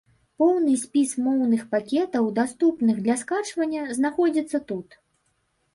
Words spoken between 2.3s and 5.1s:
даступных для скачвання, знаходзіцца тут.